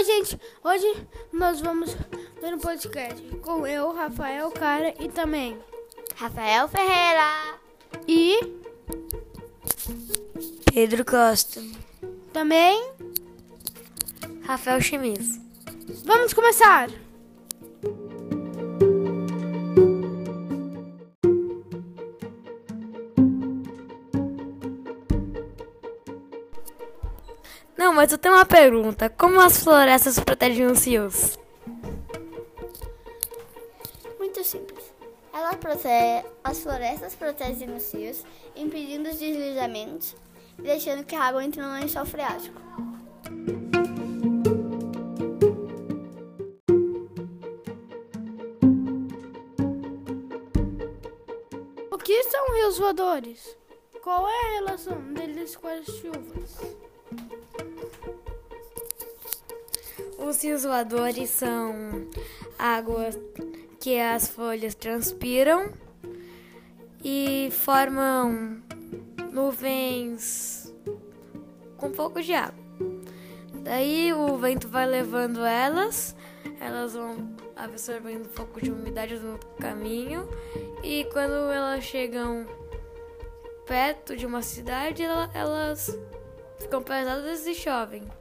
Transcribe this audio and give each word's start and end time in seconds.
Oi, 0.00 0.04
gente. 0.04 0.40
Hoje 0.64 1.06
nós 1.30 1.60
vamos 1.60 1.94
ver 2.40 2.54
um 2.54 2.58
podcast 2.58 3.20
com 3.42 3.66
eu, 3.66 3.92
Rafael 3.92 4.50
Cara 4.50 4.94
e 4.98 5.10
também 5.10 5.58
Rafael 6.16 6.66
Ferreira 6.68 7.58
e 8.08 8.40
Pedro 10.72 11.04
Costa. 11.04 11.60
também 12.32 12.82
Rafael 14.40 14.80
Chemis. 14.80 15.38
vamos 16.06 16.32
começar. 16.32 16.88
Não, 27.80 27.94
mas 27.94 28.12
eu 28.12 28.18
tenho 28.18 28.34
uma 28.34 28.44
pergunta. 28.44 29.08
Como 29.08 29.40
as 29.40 29.64
florestas 29.64 30.20
protegem 30.20 30.66
os 30.66 30.84
rios? 30.84 31.38
Muito 34.18 34.44
simples. 34.44 34.92
Ela 35.32 35.56
protege, 35.56 36.26
as 36.44 36.58
florestas 36.58 37.14
protegem 37.14 37.74
os 37.74 37.90
rios, 37.94 38.22
impedindo 38.54 39.08
os 39.08 39.18
deslizamentos 39.18 40.14
e 40.58 40.62
deixando 40.62 41.06
que 41.06 41.16
a 41.16 41.22
água 41.22 41.42
entre 41.42 41.62
no 41.62 41.72
lençol 41.72 42.04
freático. 42.04 42.60
O 51.90 51.96
que 51.96 52.24
são 52.24 52.54
rios 52.56 52.76
voadores? 52.76 53.56
Qual 54.02 54.28
é 54.28 54.38
a 54.38 54.52
relação 54.56 55.00
deles 55.14 55.56
com 55.56 55.66
as 55.66 55.86
chuvas? 55.86 56.79
Os 60.30 60.44
rios 60.44 60.62
voadores 60.62 61.28
são 61.28 62.06
águas 62.56 63.18
que 63.80 63.98
as 63.98 64.28
folhas 64.28 64.76
transpiram 64.76 65.72
e 67.02 67.48
formam 67.50 68.62
nuvens 69.32 70.72
com 71.76 71.88
um 71.88 71.90
pouco 71.90 72.22
de 72.22 72.32
água. 72.32 72.54
Daí 73.64 74.12
o 74.12 74.36
vento 74.36 74.68
vai 74.68 74.86
levando 74.86 75.44
elas, 75.44 76.14
elas 76.60 76.94
vão 76.94 77.34
absorvendo 77.56 78.26
um 78.26 78.32
pouco 78.32 78.62
de 78.62 78.70
umidade 78.70 79.18
no 79.18 79.36
caminho 79.60 80.28
e 80.84 81.08
quando 81.12 81.50
elas 81.50 81.82
chegam 81.82 82.46
perto 83.66 84.16
de 84.16 84.26
uma 84.26 84.42
cidade, 84.42 85.02
ela- 85.02 85.28
elas 85.34 85.98
ficam 86.60 86.80
pesadas 86.84 87.44
e 87.48 87.54
chovem. 87.56 88.19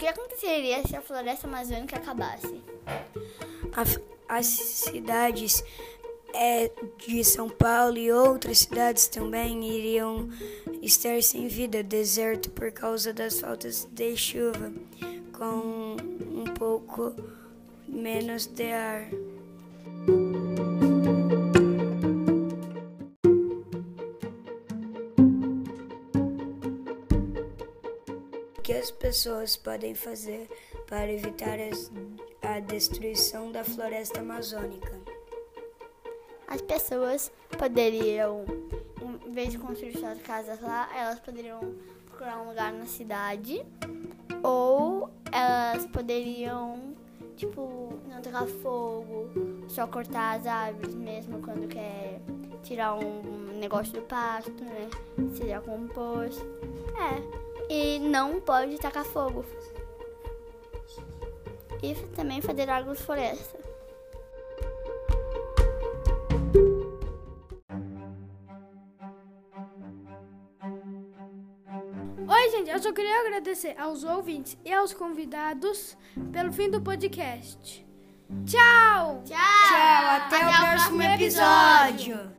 Que 0.00 0.08
aconteceria 0.08 0.82
se 0.86 0.96
a 0.96 1.02
floresta 1.02 1.46
amazônica 1.46 1.94
acabasse? 1.96 2.62
A- 3.74 4.36
as 4.38 4.46
cidades 4.46 5.62
é, 6.32 6.70
de 7.06 7.22
São 7.22 7.50
Paulo 7.50 7.98
e 7.98 8.10
outras 8.10 8.60
cidades 8.60 9.08
também 9.08 9.62
iriam 9.68 10.28
estar 10.80 11.22
sem 11.22 11.48
vida, 11.48 11.82
deserto 11.82 12.50
por 12.50 12.72
causa 12.72 13.12
das 13.12 13.40
faltas 13.40 13.86
de 13.92 14.16
chuva, 14.16 14.72
com 15.36 15.96
um 16.32 16.44
pouco 16.54 17.14
menos 17.86 18.46
de 18.46 18.72
ar. 18.72 19.06
Que 28.70 28.76
as 28.76 28.92
pessoas 28.92 29.56
podem 29.56 29.96
fazer 29.96 30.48
para 30.86 31.12
evitar 31.12 31.58
a 32.40 32.60
destruição 32.60 33.50
da 33.50 33.64
floresta 33.64 34.20
amazônica? 34.20 34.96
As 36.46 36.60
pessoas 36.60 37.32
poderiam, 37.58 38.44
em 39.26 39.32
vez 39.32 39.50
de 39.50 39.58
construir 39.58 39.98
suas 39.98 40.22
casas 40.22 40.60
lá, 40.60 40.88
elas 40.96 41.18
poderiam 41.18 41.58
procurar 42.06 42.40
um 42.42 42.50
lugar 42.50 42.72
na 42.72 42.86
cidade. 42.86 43.66
Ou 44.40 45.10
elas 45.32 45.84
poderiam, 45.86 46.94
tipo, 47.36 47.98
não 48.08 48.22
tacar 48.22 48.46
fogo, 48.46 49.30
só 49.66 49.84
cortar 49.88 50.38
as 50.38 50.46
árvores 50.46 50.94
mesmo 50.94 51.42
quando 51.42 51.66
quer 51.66 52.20
tirar 52.62 52.94
um 52.94 53.58
negócio 53.58 53.94
do 53.94 54.02
pasto, 54.02 54.62
né? 54.62 54.88
Seria 55.34 55.60
composto. 55.60 56.46
É. 56.96 57.59
E 57.70 58.00
não 58.00 58.40
pode 58.40 58.76
tacar 58.78 59.04
fogo. 59.04 59.44
E 61.80 61.94
também 62.16 62.40
fazer 62.42 62.68
agrofloresta. 62.68 63.60
Oi, 72.28 72.50
gente. 72.50 72.70
Eu 72.70 72.82
só 72.82 72.92
queria 72.92 73.20
agradecer 73.20 73.76
aos 73.78 74.02
ouvintes 74.02 74.58
e 74.64 74.72
aos 74.72 74.92
convidados 74.92 75.96
pelo 76.32 76.52
fim 76.52 76.68
do 76.68 76.80
podcast. 76.80 77.86
Tchau! 78.46 79.22
Tchau! 79.24 79.36
Até, 80.16 80.38
o 80.38 80.60
próximo 80.60 81.02
episódio. 81.02 82.30